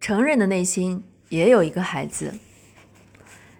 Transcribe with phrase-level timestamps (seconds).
[0.00, 2.34] 成人的内心也有一个孩子。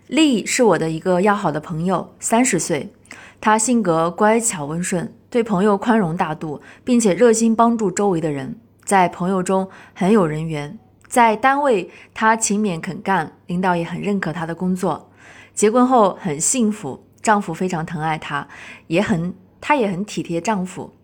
[0.06, 2.92] 丽是我的一个要好的朋友，三十岁，
[3.40, 10.78] 她性格乖巧温顺，对朋友宽容大度，并且热心帮助周围的人，在朋友中很有人缘。
[11.08, 15.10] 在单位，她勤勉肯干，领导也很认可她的工作。
[15.52, 18.46] 结婚后很幸福，丈夫非常疼爱她，
[18.86, 20.94] 也很她也很体贴丈夫。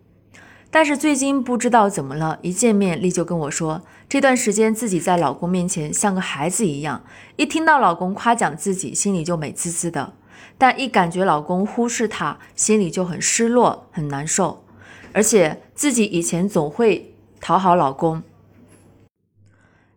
[0.75, 7.01] 但是最近不知道怎么了，一见面丽就跟我说，这段时间自己在老公面前像个孩子一样，
[7.37, 10.11] 一听到老公夸奖自己，心里就美滋滋的；
[10.57, 14.65] 但一感觉老公忽视她，心里就很失落、很难受。
[15.13, 18.21] 而且自己以前总会讨好老公，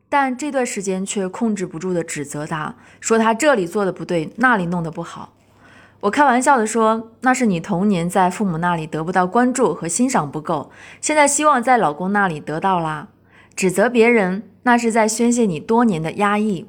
[0.08, 5.32] 但这段时间却控制不住的指责他，说他这里做的不对，那里弄得不好。
[6.00, 10.70] 我开玩笑的说：“那是你童年在父母那里得不到关注和欣赏不够，
[11.00, 13.08] 现在希望在老公那里得到啦。”
[13.56, 16.66] 指责别人，那是在宣泄你多年的压抑。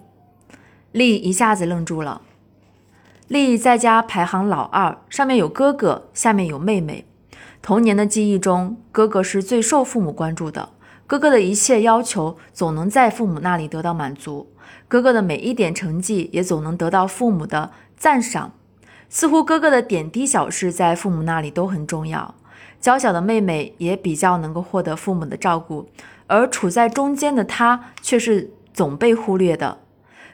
[0.91, 2.23] 丽一下子愣住了。
[3.27, 7.05] 丽在家排行老二，上面有哥哥，下面有妹妹。
[7.61, 10.69] 童年的记忆中，哥哥是最受父母关注的，
[11.05, 14.47] 哥哥的一切要求总能在父母那里得到满足，
[14.87, 18.53] 哥哥的每一点成绩也总能得到父母的赞赏。
[19.09, 22.35] 似乎哥哥的点滴小事在父母那里都很重要，
[22.79, 25.89] 娇小的妹妹也比较能够获得父母的照顾，
[26.27, 29.79] 而处在中间的她却是总被忽略的。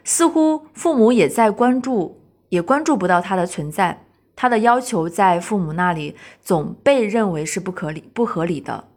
[0.04, 4.04] 似乎父母也在关注，也关注不到她的存在。
[4.36, 8.90] 她的要求在父母那里总被认为是不合理、不合理的。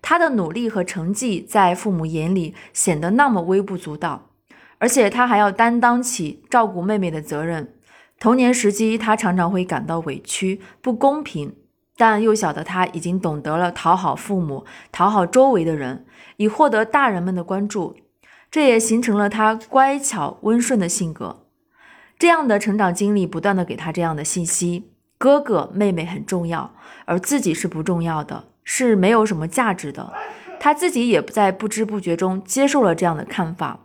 [0.00, 4.30] 她的努力和成绩在父母眼里显得那么微不足道，
[4.78, 7.74] 而且她还要担当起照顾妹妹的责任。
[8.22, 11.56] 童年时期，他常常会感到委屈、不公平，
[11.96, 16.06] 但幼小的他已经懂得了讨好父母、讨好周围的人，
[16.36, 17.96] 以获得大人们的关注。
[18.48, 21.46] 这也形成了他乖巧温顺的性格。
[22.16, 30.12] 这样的成长经历不断的给他这样的信息：哥哥妹妹很重要，而自己是不重要的，是没有什么价值的。
[30.60, 33.80] 他自己也不在不知不觉中接受了这样的看法。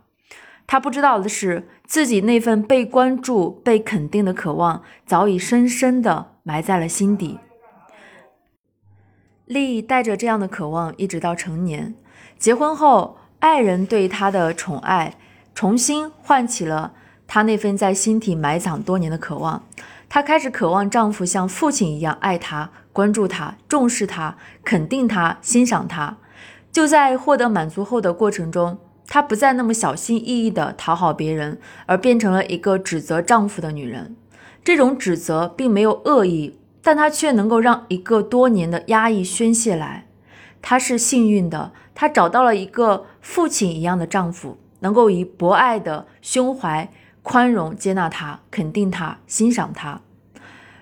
[0.68, 7.38] 他不知道的是，自己那份被关注、被肯定的渴望，早已深深地埋在了心底。
[9.46, 11.94] 丽带着这样的渴望，一直到成年。
[12.38, 15.14] 结婚后，爱人对她的宠爱，
[15.54, 16.92] 重新唤起了
[17.26, 19.64] 她那份在心底埋藏多年的渴望。
[20.10, 26.18] 她开始渴望丈夫像父亲一样爱她、关注她、重视她、肯定她、欣赏她。
[26.70, 28.78] 就在获得满足后的过程中。
[29.08, 34.14] 她不再那么小心翼翼地讨好别人，而变成了一个指责丈夫的女人。
[34.62, 40.06] 这种指责并没有恶意，但她却能够让一个多年的压抑宣泄来。
[40.60, 46.90] 她是幸运的，她找到了一个父亲一样的丈夫，能够以博爱的胸怀
[47.22, 50.02] 宽容接纳她、肯定她、欣赏她。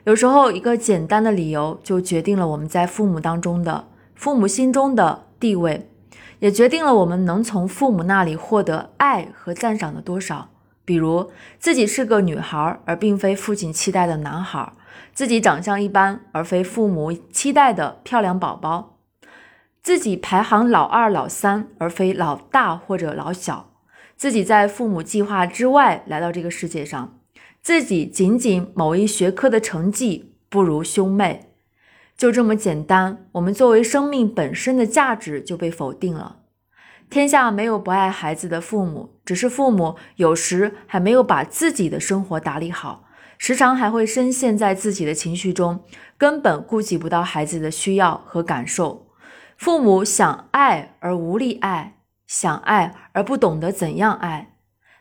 [0.03, 5.89] 有时候，一个简单的理由就决定了我们在父母当中的、父母心中的地位。
[6.39, 10.49] 也决定了我们能从父母那里获得爱和赞赏的多少。
[10.85, 14.73] 比如，自己是个女孩，而并非父亲期待的男孩；
[15.13, 18.97] 自己长相一般，而非父母期待的漂亮宝宝；
[19.83, 23.73] 自己排行老二、老三，而非老大或者老小；
[24.17, 27.19] 自己在父母计划之外来到这个世界上；
[27.61, 31.46] 自己仅仅某一学科的成绩不如兄妹。
[32.17, 36.37] 就这么简单，我们作为生命本身的价值就被否定了。
[37.11, 43.05] 天下没有不爱孩子的父母，只是父母有时还没有把自己的生活打理好，
[43.37, 45.85] 时常还会深陷在自己的情绪中，
[46.17, 49.07] 根本顾及不到孩子的需要和感受。
[49.57, 54.55] 父母想爱而无力爱，想爱而不懂得怎样爱。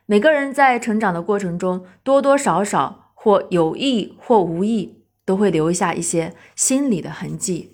[0.06, 5.05] 每个人在成长的过程中，多多少少或有意或无意。
[5.26, 7.72] 都会留下一些心理的痕迹。